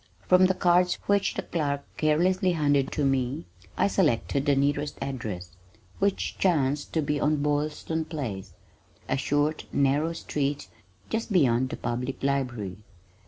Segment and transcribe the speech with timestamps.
[0.27, 3.45] From the cards which the clerk carelessly handed to me
[3.77, 5.51] I selected the nearest address,
[5.99, 8.55] which chanced to be on Boylston Place,
[9.07, 10.69] a short narrow street
[11.11, 12.77] just beyond the Public Library.